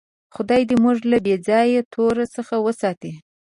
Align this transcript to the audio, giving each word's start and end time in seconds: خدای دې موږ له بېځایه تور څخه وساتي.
خدای 0.35 0.61
دې 0.69 0.75
موږ 0.83 0.97
له 1.11 1.17
بېځایه 1.25 1.81
تور 1.93 2.15
څخه 2.35 2.55
وساتي. 2.65 3.11